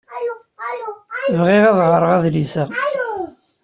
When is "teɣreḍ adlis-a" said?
1.91-2.63